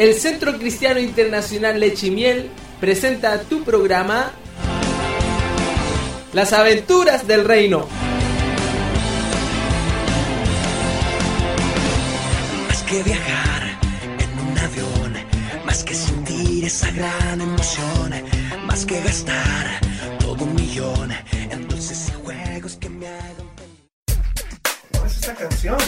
[0.00, 4.32] El Centro Cristiano Internacional Leche y Miel presenta tu programa
[6.32, 7.86] Las aventuras del reino.
[16.60, 18.12] sentir esa gran emoción,
[18.66, 19.80] más que gastar
[20.18, 21.10] todo un millón
[21.50, 23.50] en dulces y juegos que me hagan.
[24.92, 25.78] ¿Cuál es esta canción?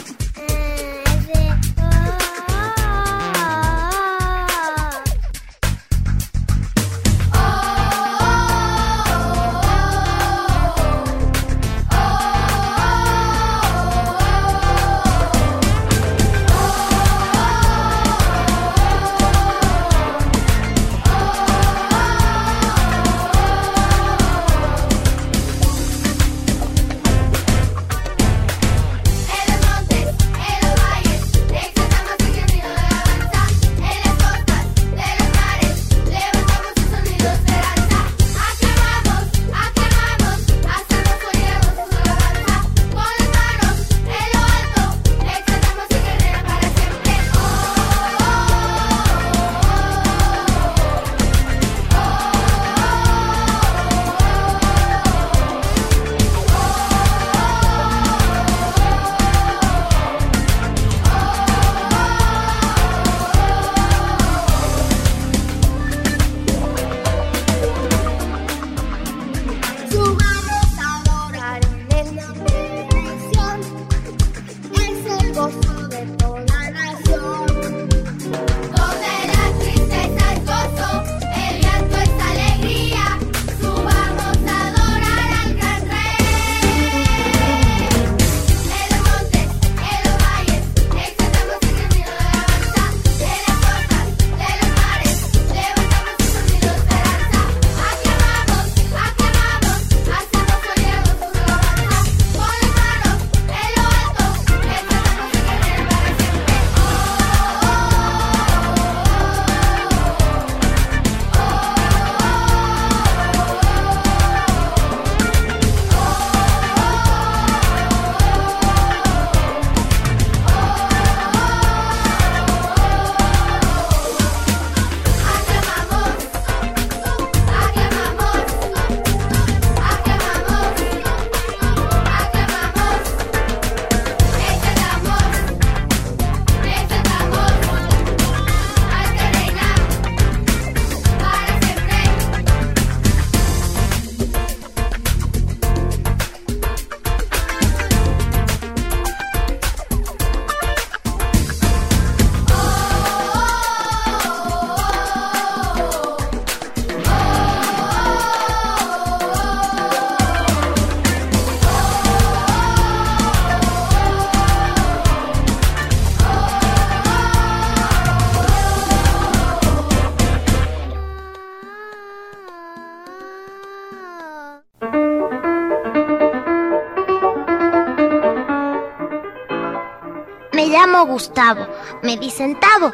[181.07, 181.67] Gustavo,
[182.03, 182.93] me dicen Tavo.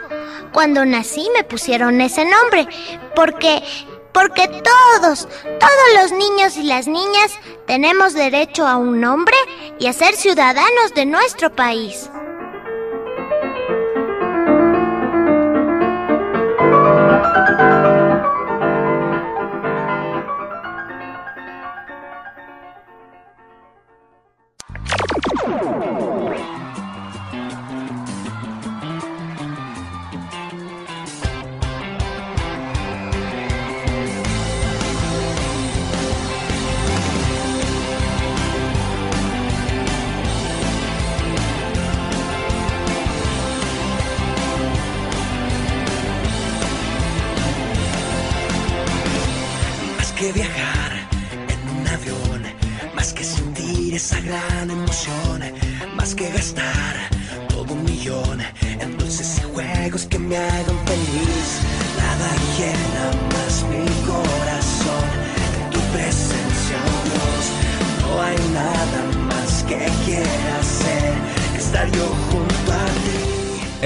[0.53, 2.69] Cuando nací me pusieron ese nombre,
[3.15, 3.63] porque,
[4.13, 7.33] porque todos, todos los niños y las niñas
[7.67, 9.37] tenemos derecho a un nombre
[9.79, 12.11] y a ser ciudadanos de nuestro país.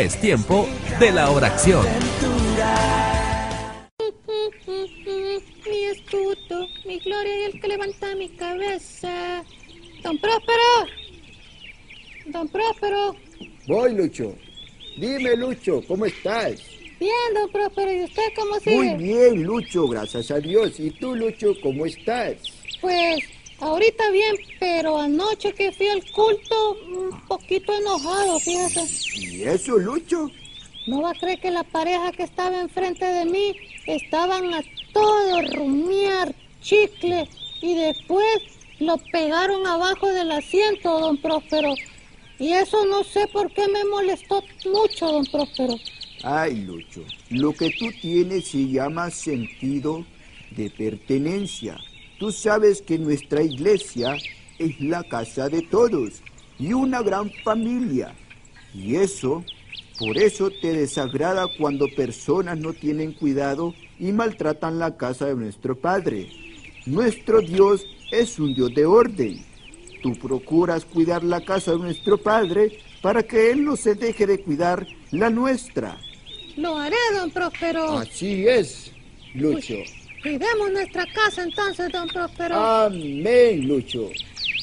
[0.03, 0.69] Es tiempo
[0.99, 1.87] de la oración.
[5.65, 9.45] Mi escudo, mi gloria y el que levanta mi cabeza.
[10.03, 10.59] Don Próspero.
[12.27, 13.15] Don Próspero.
[13.69, 14.35] Voy, Lucho.
[14.97, 16.61] Dime, Lucho, ¿cómo estás?
[16.99, 18.75] Bien, don Próspero, ¿y usted cómo sigue?
[18.75, 20.81] Muy bien, Lucho, gracias a Dios.
[20.81, 22.39] ¿Y tú, Lucho, cómo estás?
[22.81, 23.21] Pues
[23.63, 28.81] ahorita bien, pero anoche que fui al culto, un poquito enojado, fíjate.
[29.17, 30.31] ¿Y eso, Lucho?
[30.87, 33.57] No va a creer que la pareja que estaba enfrente de mí
[33.87, 34.63] estaban a
[34.93, 37.29] todo rumiar chicle
[37.61, 38.43] y después
[38.81, 41.75] lo pegaron abajo del asiento, don Próspero.
[42.41, 45.77] Y eso no sé por qué me molestó mucho, don Próspero.
[46.25, 50.05] Ay, Lucho, lo que tú tienes se llama sentido
[50.51, 51.79] de pertenencia.
[52.23, 54.17] Tú sabes que nuestra iglesia
[54.57, 56.23] es la casa de todos
[56.57, 58.15] y una gran familia.
[58.73, 59.45] Y eso
[59.99, 65.75] por eso te desagrada cuando personas no tienen cuidado y maltratan la casa de nuestro
[65.75, 66.29] Padre.
[66.87, 69.45] Nuestro Dios es un Dios de orden.
[70.01, 74.39] Tú procuras cuidar la casa de nuestro Padre para que Él no se deje de
[74.39, 75.99] cuidar la nuestra.
[76.57, 77.99] Lo haré, don Próspero.
[77.99, 78.93] Así es,
[79.35, 79.75] Lucho.
[80.23, 82.55] Cuidemos nuestra casa entonces, don Próspero.
[82.55, 84.09] Amén, Lucho.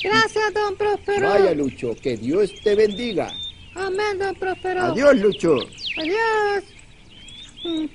[0.01, 1.27] Gracias, don Próspero.
[1.29, 3.33] Vaya, Lucho, que Dios te bendiga.
[3.75, 4.83] Amén, don Próspero.
[4.83, 5.57] Adiós, Lucho.
[5.97, 6.63] Adiós.
[7.65, 7.89] Ujú.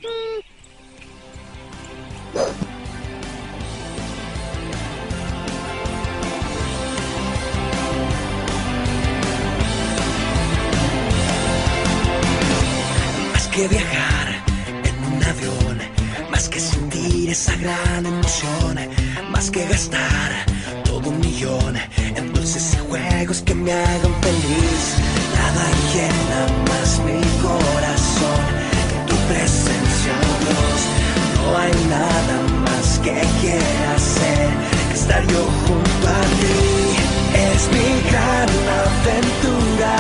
[13.33, 14.45] Más que viajar
[14.85, 15.74] en un avión,
[16.35, 18.77] más que sentir esa gran emoción,
[19.31, 20.33] más que gastar
[20.85, 21.77] todo un millón
[22.17, 24.83] en dulces y juegos que me hagan feliz.
[25.39, 26.41] Nada llena
[26.71, 28.43] más mi corazón
[28.91, 30.81] que tu presencia, oh Dios.
[31.37, 34.49] No hay nada más que quiera hacer
[34.89, 36.61] que estar yo junto a ti.
[37.53, 38.49] Es mi gran
[38.83, 39.95] aventura.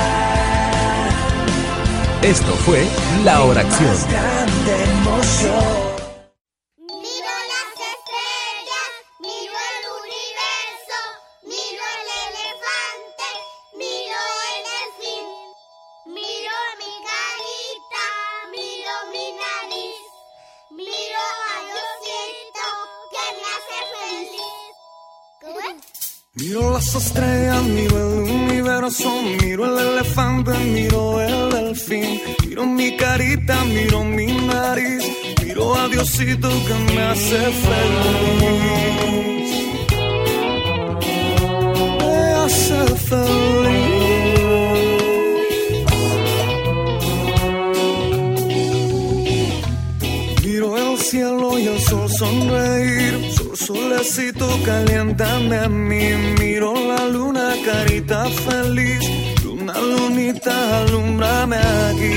[2.22, 2.80] Esto fue
[3.24, 3.94] La Oración.
[26.94, 29.10] Las estrellas, miro el universo,
[29.42, 35.04] miro el elefante, miro el delfín, miro mi carita, miro mi nariz,
[35.42, 38.63] miro a Diosito que me hace feliz.
[51.54, 56.14] Cielo y el sol sonreír, sol solecito caliéntame a mí.
[56.38, 59.00] Miro la luna, carita feliz,
[59.44, 62.14] luna lunita, alumbrame aquí.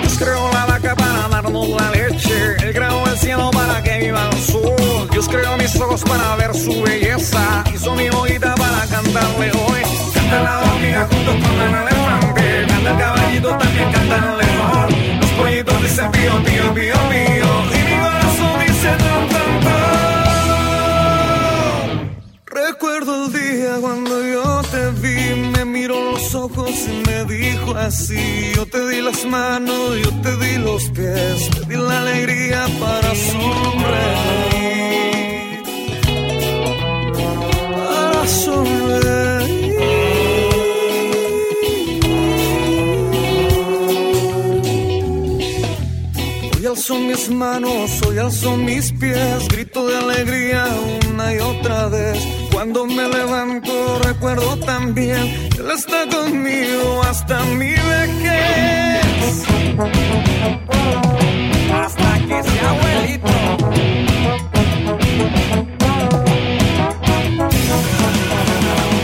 [0.00, 1.91] Dios creó la vaca para darnos la
[3.66, 5.08] para que viva el sol.
[5.10, 7.64] Dios creó mis ojos para ver su belleza.
[7.74, 9.82] Hizo mi boquita para cantarle hoy.
[10.14, 12.66] Canta la hormiga junto con el elefante.
[12.68, 15.20] Canta el caballito, también canta el león.
[15.20, 17.50] Los pollitos dicen pío, pío, pío, pío.
[17.76, 19.82] Y mi corazón dice tan, tan, tan.
[22.46, 25.51] Recuerdo el día cuando yo te vi,
[25.92, 30.58] miró los ojos y me dijo así, yo te di las manos, yo te di
[30.58, 34.42] los pies, te di la alegría para sonreír.
[37.72, 38.92] Para sonreír.
[46.56, 50.66] Hoy alzo mis manos, hoy alzo mis pies, grito de alegría
[51.10, 52.18] una y otra vez.
[52.52, 59.44] Cuando me levanto recuerdo también, Él está conmigo hasta mi vejez.
[61.72, 63.28] Hasta que sea abuelito.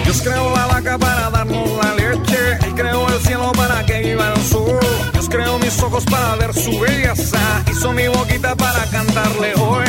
[0.03, 2.59] Dios creó la vaca para darnos la leche.
[2.65, 4.81] Él creó el cielo para que viva el sol.
[5.13, 7.39] Dios creó mis ojos para ver su belleza.
[7.71, 9.85] Hizo mi boquita para cantarle hoy.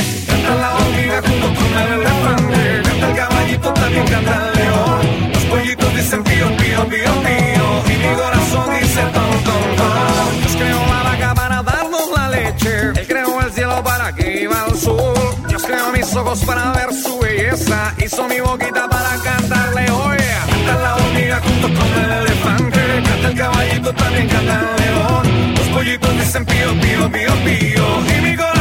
[16.37, 17.95] para ver su belleza.
[17.97, 20.31] Hizo mi boquita para cantarle, oye.
[20.47, 23.03] Canta la hormiga junto con el elefante.
[23.03, 25.55] Canta el caballito, también canta el león.
[25.55, 28.17] Los pollitos dicen pío, pío, pío, pío.
[28.17, 28.58] Y mi corazón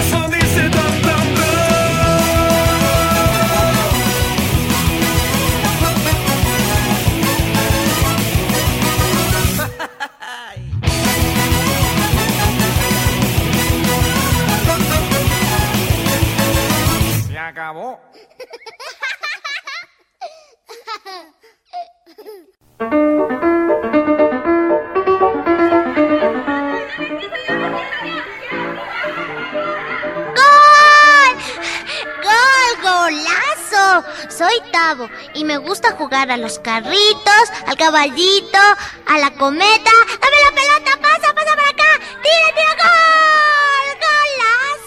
[35.35, 38.59] y me gusta jugar a los carritos, al caballito,
[39.07, 39.91] a la cometa.
[40.21, 41.01] ¡Dame la pelota!
[41.01, 42.05] ¡Pasa, pasa para acá!
[42.23, 42.77] ¡Tira, tira!
[42.85, 43.99] ¡Gol!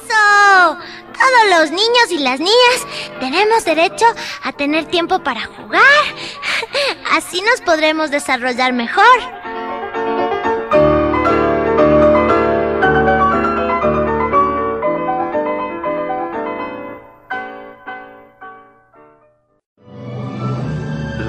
[0.08, 0.86] ¡Golazo!
[1.14, 2.88] Todos los niños y las niñas
[3.20, 4.06] tenemos derecho
[4.44, 5.82] a tener tiempo para jugar.
[7.12, 9.41] Así nos podremos desarrollar mejor.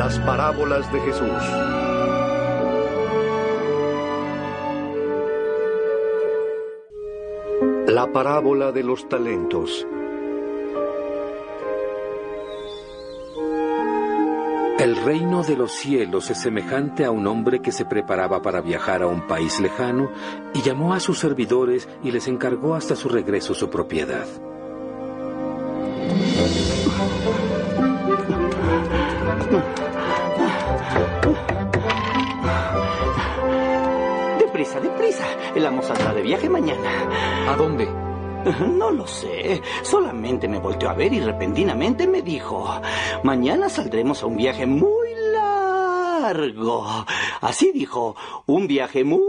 [0.02, 1.30] Las parábolas de Jesús.
[7.86, 9.86] La parábola de los talentos.
[14.80, 19.04] El reino de los cielos es semejante a un hombre que se preparaba para viajar
[19.04, 20.10] a un país lejano
[20.52, 24.26] y llamó a sus servidores y les encargó hasta su regreso su propiedad.
[35.54, 37.50] El amo saldrá de viaje mañana.
[37.50, 37.86] ¿A dónde?
[38.66, 39.60] No lo sé.
[39.82, 42.68] Solamente me volteó a ver y repentinamente me dijo,
[43.22, 47.04] mañana saldremos a un viaje muy largo.
[47.40, 48.16] Así dijo,
[48.46, 49.22] un viaje muy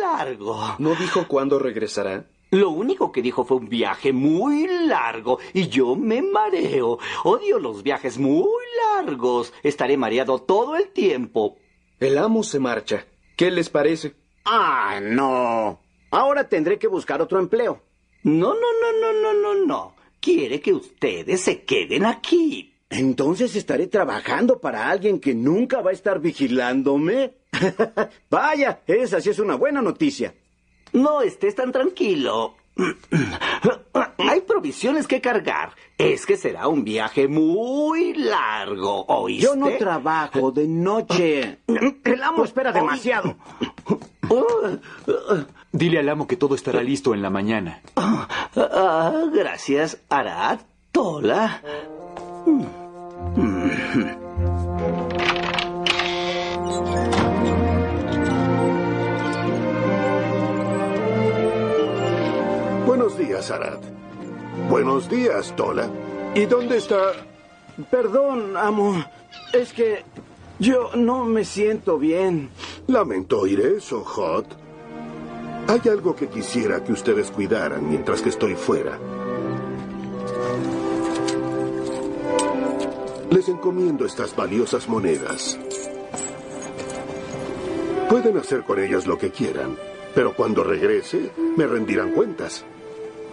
[0.00, 0.76] largo.
[0.78, 2.24] ¿No dijo cuándo regresará?
[2.50, 6.98] Lo único que dijo fue un viaje muy largo y yo me mareo.
[7.24, 8.48] Odio los viajes muy
[8.94, 9.52] largos.
[9.62, 11.56] Estaré mareado todo el tiempo.
[12.00, 13.04] El amo se marcha.
[13.36, 14.14] ¿Qué les parece?
[14.50, 15.78] Ah, no.
[16.10, 17.82] Ahora tendré que buscar otro empleo.
[18.22, 19.94] No, no, no, no, no, no, no.
[20.20, 22.72] Quiere que ustedes se queden aquí.
[22.88, 27.34] Entonces estaré trabajando para alguien que nunca va a estar vigilándome.
[28.30, 30.34] Vaya, esa sí es una buena noticia.
[30.94, 32.56] No estés tan tranquilo.
[34.18, 35.72] Hay provisiones que cargar.
[35.96, 39.44] Es que será un viaje muy largo, ¿oíste?
[39.44, 41.58] Yo no trabajo de noche.
[42.04, 43.36] El amo espera demasiado.
[45.72, 47.82] Dile al amo que todo estará listo en la mañana.
[47.96, 50.60] Ah, gracias, Arad,
[50.92, 51.62] Tola.
[63.28, 63.78] Días, Arad.
[64.70, 65.90] Buenos días, Tola.
[66.34, 67.12] ¿Y dónde está?
[67.90, 69.04] Perdón, amo.
[69.52, 70.02] Es que
[70.58, 72.48] yo no me siento bien.
[72.86, 74.46] Lamento oír eso, Hot.
[75.68, 78.98] Hay algo que quisiera que ustedes cuidaran mientras que estoy fuera.
[83.30, 85.58] Les encomiendo estas valiosas monedas.
[88.08, 89.76] Pueden hacer con ellas lo que quieran,
[90.14, 92.64] pero cuando regrese me rendirán cuentas.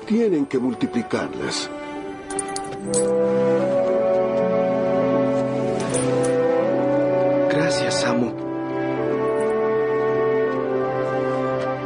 [0.06, 1.70] Tienen que multiplicarlas.
[7.50, 8.34] Gracias, amo.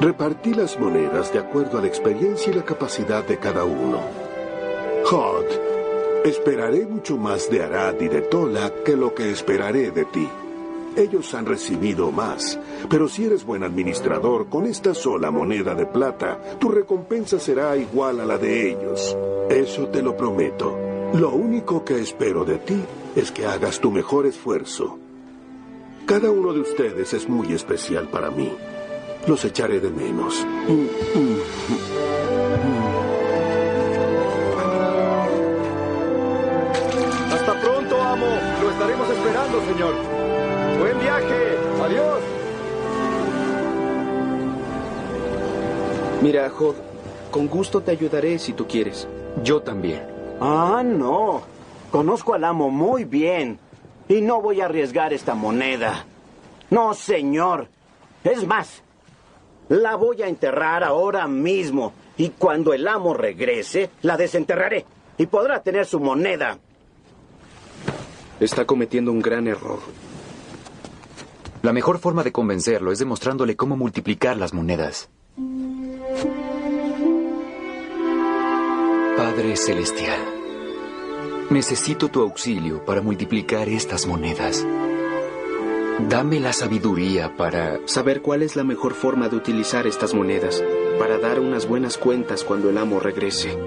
[0.01, 4.01] Repartí las monedas de acuerdo a la experiencia y la capacidad de cada uno.
[5.05, 5.47] Hot,
[6.25, 10.29] esperaré mucho más de Arad y de Tola que lo que esperaré de ti.
[10.96, 16.39] Ellos han recibido más, pero si eres buen administrador con esta sola moneda de plata,
[16.60, 19.15] tu recompensa será igual a la de ellos.
[19.50, 20.77] Eso te lo prometo.
[21.13, 22.79] Lo único que espero de ti
[23.15, 25.00] es que hagas tu mejor esfuerzo.
[26.05, 28.51] Cada uno de ustedes es muy especial para mí.
[29.27, 30.46] Los echaré de menos.
[37.31, 38.25] Hasta pronto, amo.
[38.62, 40.18] Lo estaremos esperando, señor.
[40.79, 41.57] Buen viaje.
[41.83, 42.19] Adiós.
[46.21, 46.75] Mira, Jod,
[47.31, 49.07] con gusto te ayudaré si tú quieres.
[49.43, 50.01] Yo también.
[50.39, 51.41] Ah, no.
[51.91, 53.59] Conozco al amo muy bien.
[54.07, 56.05] Y no voy a arriesgar esta moneda.
[56.69, 57.67] No, señor.
[58.24, 58.81] Es más,
[59.69, 61.93] la voy a enterrar ahora mismo.
[62.17, 64.86] Y cuando el amo regrese, la desenterraré.
[65.17, 66.57] Y podrá tener su moneda.
[68.39, 69.79] Está cometiendo un gran error.
[71.61, 75.09] La mejor forma de convencerlo es demostrándole cómo multiplicar las monedas.
[79.17, 80.19] Padre Celestial,
[81.49, 84.65] necesito tu auxilio para multiplicar estas monedas.
[86.07, 87.85] Dame la sabiduría para...
[87.85, 90.63] Saber cuál es la mejor forma de utilizar estas monedas
[90.97, 93.57] para dar unas buenas cuentas cuando el amo regrese.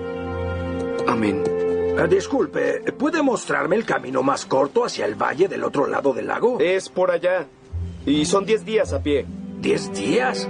[1.06, 1.44] Amén.
[1.46, 6.28] Eh, disculpe, ¿puede mostrarme el camino más corto hacia el valle del otro lado del
[6.28, 6.58] lago?
[6.58, 7.46] Es por allá.
[8.06, 9.26] Y son 10 días a pie.
[9.60, 10.48] ¿Diez días?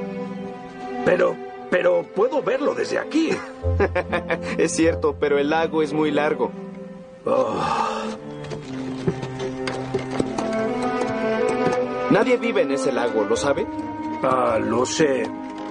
[1.05, 1.37] Pero,
[1.71, 3.31] pero puedo verlo desde aquí.
[4.59, 6.51] es cierto, pero el lago es muy largo.
[7.25, 7.55] Oh,
[12.11, 13.67] Nadie vive en ese lago, ¿lo sabe?
[14.23, 15.23] ah, lo sé.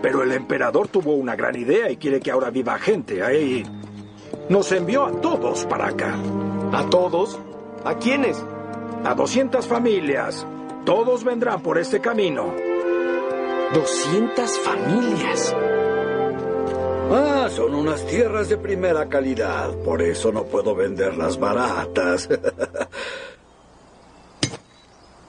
[0.01, 3.63] Pero el emperador tuvo una gran idea y quiere que ahora viva gente ahí.
[4.50, 6.15] Nos envió a todos para acá.
[6.71, 7.39] ¿A todos?
[7.85, 8.43] ¿A quiénes?
[9.03, 10.45] A 200 familias.
[10.85, 12.53] Todos vendrán por este camino.
[13.73, 15.55] 200 familias.
[17.13, 22.27] Ah, son unas tierras de primera calidad, por eso no puedo venderlas baratas.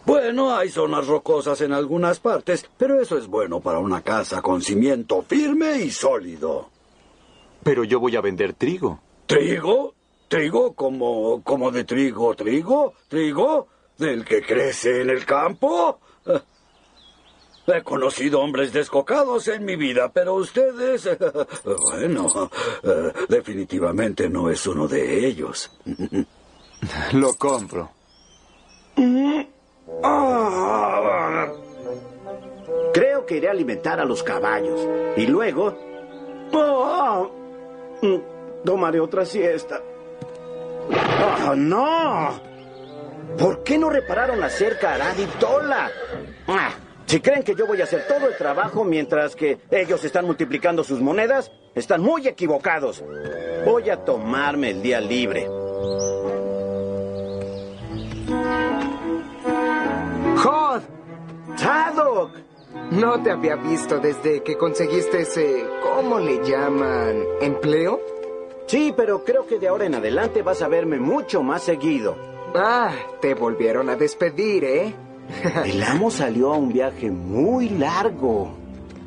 [0.06, 4.62] bueno, hay zonas rocosas en algunas partes, pero eso es bueno para una casa con
[4.62, 6.70] cimiento firme y sólido.
[7.62, 9.00] Pero yo voy a vender trigo.
[9.26, 9.94] ¿Trigo?
[10.28, 12.94] ¿Trigo como, como de trigo, trigo?
[13.08, 13.68] ¿Trigo?
[14.02, 16.00] ¿Del que crece en el campo?
[17.68, 21.08] He conocido hombres descocados en mi vida, pero ustedes...
[21.64, 22.50] Bueno,
[22.82, 25.70] eh, definitivamente no es uno de ellos.
[27.12, 27.90] Lo compro.
[32.92, 34.80] Creo que iré a alimentar a los caballos.
[35.16, 35.78] Y luego...
[36.52, 37.24] Ah,
[38.02, 39.80] mm, tomaré otra siesta.
[40.92, 42.51] ¡Ah, no!
[43.38, 45.90] ¿Por qué no repararon la cerca a Arad y Tola?
[46.46, 46.70] Ah,
[47.06, 50.84] si creen que yo voy a hacer todo el trabajo mientras que ellos están multiplicando
[50.84, 53.02] sus monedas, están muy equivocados.
[53.64, 55.46] Voy a tomarme el día libre.
[60.36, 60.80] ¡Jod!
[61.56, 62.30] ¡Sadok!
[62.92, 65.66] No te había visto desde que conseguiste ese...
[65.82, 67.22] ¿Cómo le llaman?
[67.40, 68.00] ¿Empleo?
[68.66, 72.31] Sí, pero creo que de ahora en adelante vas a verme mucho más seguido.
[72.54, 74.94] Ah, te volvieron a despedir, ¿eh?
[75.64, 78.52] El amo salió a un viaje muy largo.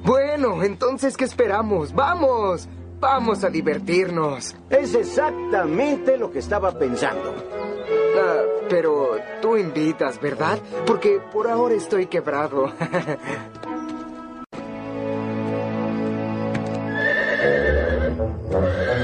[0.03, 1.93] Bueno, entonces, ¿qué esperamos?
[1.93, 2.67] ¡Vamos!
[2.99, 4.55] ¡Vamos a divertirnos!
[4.69, 7.35] Es exactamente lo que estaba pensando.
[8.17, 10.57] Ah, pero tú invitas, ¿verdad?
[10.85, 12.71] Porque por ahora estoy quebrado.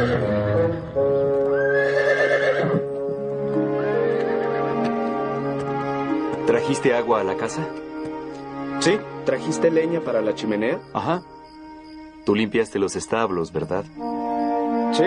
[6.82, 7.62] ¿Trajiste agua a la casa?
[8.80, 8.98] ¿Sí?
[9.24, 10.80] ¿Trajiste leña para la chimenea?
[10.94, 11.22] Ajá.
[12.26, 13.86] Tú limpiaste los establos, ¿verdad?
[14.92, 15.04] Sí.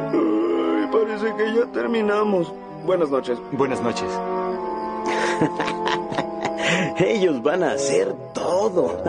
[0.00, 2.52] Ay, parece que ya terminamos.
[2.84, 3.38] Buenas noches.
[3.52, 4.08] Buenas noches.
[6.98, 9.00] Ellos van a hacer todo.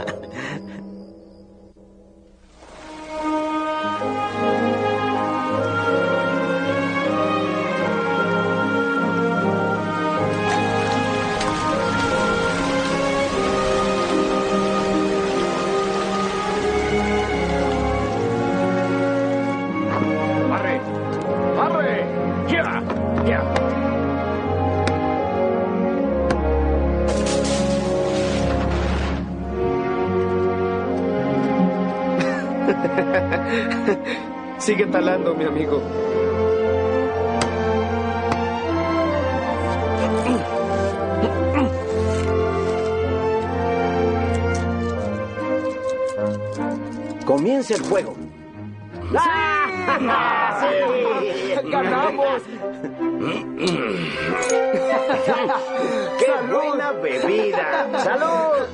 [35.40, 35.82] Mi amigo.
[47.26, 48.16] Comienza el juego.
[49.16, 50.60] ¡Ah!
[50.60, 51.70] ¡Sí!
[51.70, 52.42] ¡Ganamos!
[56.20, 57.88] ¡Qué buena bebida!
[58.04, 58.68] ¡Salud!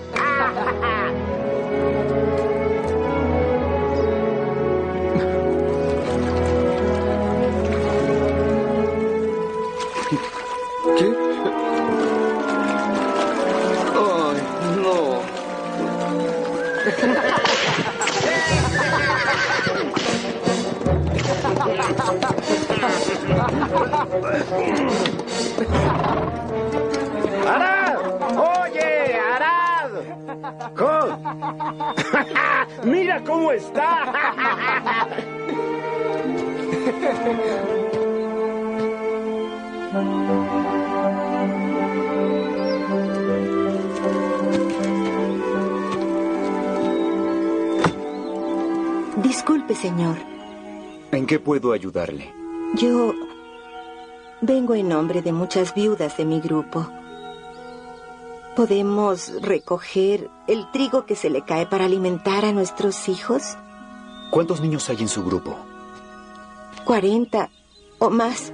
[27.47, 27.97] ¡Arad!
[28.37, 29.91] ¡Oye, Arad!
[32.83, 34.13] ¡Mira cómo está!
[49.17, 50.15] Disculpe, señor.
[51.11, 52.33] ¿En qué puedo ayudarle?
[52.75, 53.13] Yo
[54.41, 56.87] vengo en nombre de muchas viudas de mi grupo.
[58.55, 63.57] ¿Podemos recoger el trigo que se le cae para alimentar a nuestros hijos?
[64.31, 65.57] ¿Cuántos niños hay en su grupo?
[66.85, 67.49] ¿Cuarenta
[67.99, 68.53] o más?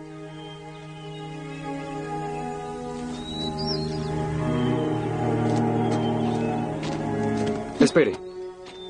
[7.79, 8.15] Espere.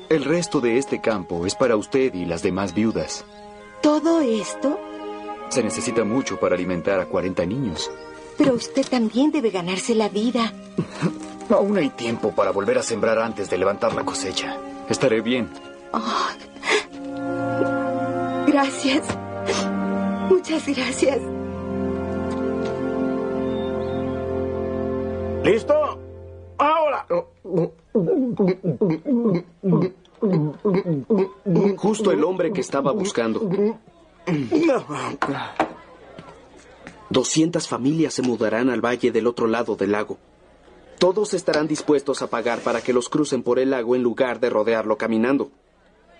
[0.08, 3.24] El resto de este campo es para usted y las demás viudas.
[3.80, 4.78] ¿Todo esto?
[5.52, 7.90] Se necesita mucho para alimentar a 40 niños.
[8.38, 10.50] Pero usted también debe ganarse la vida.
[11.50, 14.56] Aún hay tiempo para volver a sembrar antes de levantar la cosecha.
[14.88, 15.50] Estaré bien.
[15.92, 16.28] Oh,
[18.46, 19.06] gracias.
[20.30, 21.18] Muchas gracias.
[25.44, 25.98] ¿Listo?
[26.56, 27.06] Ahora.
[31.76, 33.42] Justo el hombre que estaba buscando.
[37.10, 40.18] 200 familias se mudarán al valle del otro lado del lago.
[40.98, 44.50] Todos estarán dispuestos a pagar para que los crucen por el lago en lugar de
[44.50, 45.50] rodearlo caminando.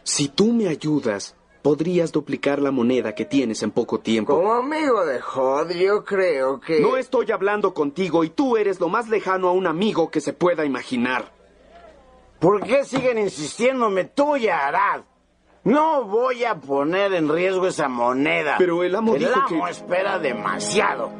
[0.02, 4.34] Si tú me ayudas, podrías duplicar la moneda que tienes en poco tiempo.
[4.34, 6.80] Como amigo de Hod, yo creo que...
[6.80, 10.32] No estoy hablando contigo y tú eres lo más lejano a un amigo que se
[10.32, 11.32] pueda imaginar.
[12.40, 15.02] ¿Por qué siguen insistiéndome tú y Arad?
[15.64, 18.56] No voy a poner en riesgo esa moneda.
[18.58, 21.10] Pero el amo el dijo amo que- espera demasiado.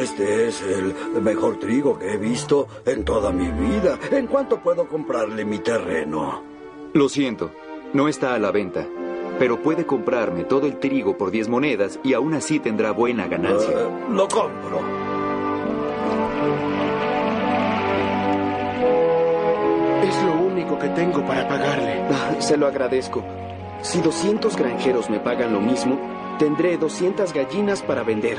[0.00, 3.98] Este es el mejor trigo que he visto en toda mi vida.
[4.12, 6.42] ¿En cuánto puedo comprarle mi terreno?
[6.92, 7.50] Lo siento,
[7.92, 8.86] no está a la venta.
[9.38, 13.70] Pero puede comprarme todo el trigo por 10 monedas y aún así tendrá buena ganancia.
[13.80, 15.03] Eh, lo compro.
[20.02, 22.02] Es lo único que tengo para pagarle.
[22.10, 23.22] Ah, Se lo agradezco.
[23.82, 25.98] Si 200 granjeros me pagan lo mismo,
[26.38, 28.38] tendré 200 gallinas para vender.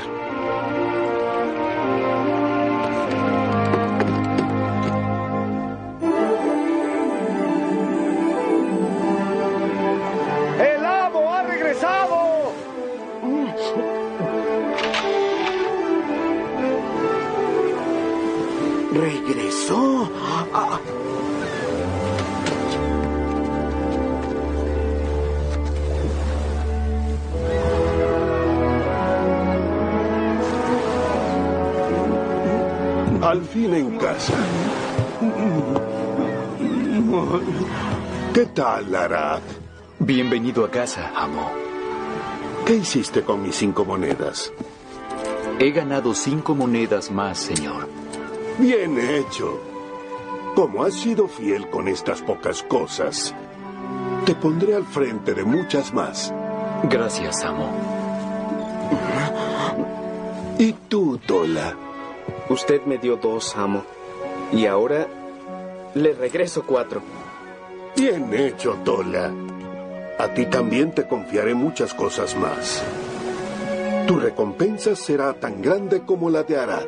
[33.22, 34.34] Al fin en casa.
[38.32, 39.40] ¿Qué tal, Arad?
[39.98, 41.50] Bienvenido a casa, amo.
[42.64, 44.52] ¿Qué hiciste con mis cinco monedas?
[45.58, 47.88] He ganado cinco monedas más, señor.
[48.58, 49.75] Bien hecho.
[50.56, 53.34] Como has sido fiel con estas pocas cosas,
[54.24, 56.32] te pondré al frente de muchas más.
[56.84, 57.68] Gracias, amo.
[60.58, 61.76] ¿Y tú, Tola?
[62.48, 63.84] Usted me dio dos, amo.
[64.50, 65.06] Y ahora
[65.94, 67.02] le regreso cuatro.
[67.94, 69.30] Bien hecho, Tola.
[70.18, 72.82] A ti también te confiaré muchas cosas más.
[74.06, 76.86] Tu recompensa será tan grande como la de Arad.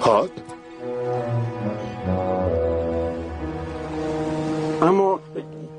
[0.00, 0.49] Hot,
[4.80, 5.20] Amo,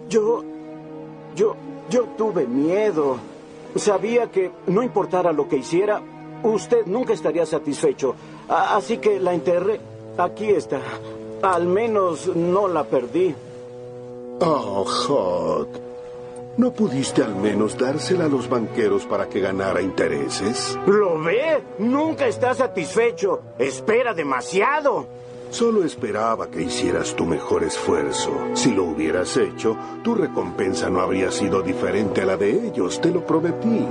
[0.09, 0.43] yo.
[1.35, 1.55] Yo.
[1.89, 3.17] Yo tuve miedo.
[3.75, 6.01] Sabía que no importara lo que hiciera,
[6.43, 8.15] usted nunca estaría satisfecho.
[8.49, 9.79] A- así que la enterré.
[10.17, 10.79] Aquí está.
[11.41, 13.33] Al menos no la perdí.
[14.41, 15.69] Oh, Hot.
[16.57, 20.77] ¿No pudiste al menos dársela a los banqueros para que ganara intereses?
[20.85, 21.61] ¿Lo ve?
[21.79, 23.39] Nunca está satisfecho.
[23.57, 25.05] Espera demasiado.
[25.51, 28.31] Solo esperaba que hicieras tu mejor esfuerzo.
[28.53, 33.11] Si lo hubieras hecho, tu recompensa no habría sido diferente a la de ellos, te
[33.11, 33.85] lo prometí.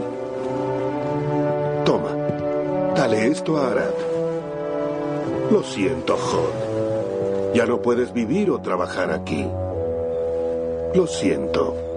[1.85, 2.17] Toma,
[2.97, 3.95] dale esto a Arad.
[5.51, 7.53] Lo siento, Hod.
[7.55, 9.47] Ya no puedes vivir o trabajar aquí.
[10.95, 11.90] Lo siento.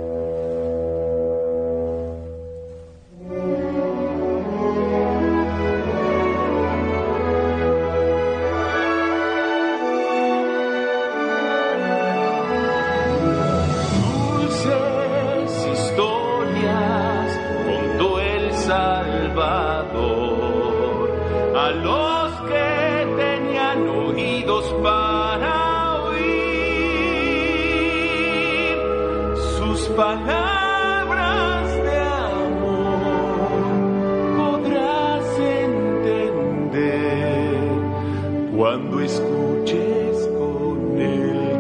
[39.04, 41.60] Escuches con el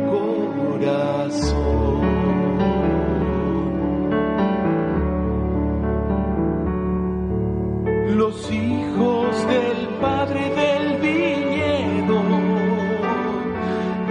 [0.79, 1.63] corazón.
[8.15, 12.21] Los hijos del padre del viñedo,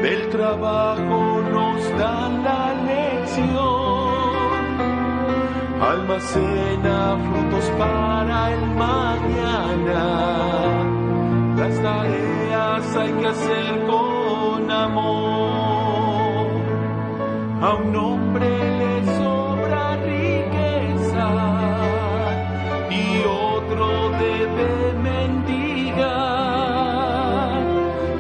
[0.02, 4.32] del trabajo nos dan la lección.
[5.80, 10.04] Almacena frutos para el mañana.
[11.56, 12.41] Las tareas
[12.74, 16.46] hay que hacer con amor.
[17.60, 21.28] A un hombre le sobra riqueza
[22.90, 26.02] y otro debe mendigar.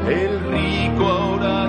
[0.06, 1.61] El rico ahora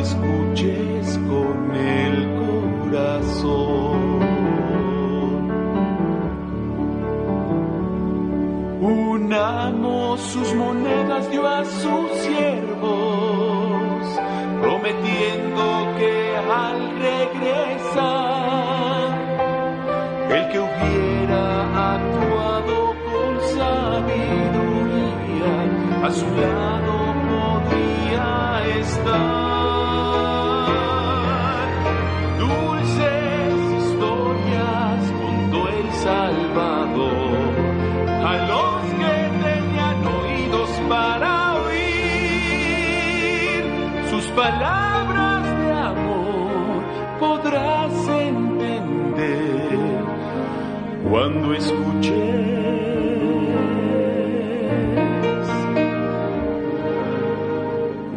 [0.00, 2.14] escuches con el
[2.90, 4.20] corazón.
[8.80, 14.02] Un amo sus monedas dio a sus siervos,
[14.62, 15.62] prometiendo
[15.98, 18.00] que al regresar,
[20.30, 21.44] el que hubiera
[21.94, 22.76] actuado
[23.10, 25.54] con sabiduría,
[26.06, 26.94] a su lado
[27.30, 28.26] podría
[28.80, 29.39] estar.
[44.40, 46.82] Palabras de amor
[47.18, 49.78] podrás entender
[51.06, 52.14] cuando escuches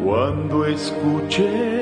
[0.02, 1.73] cuando escuches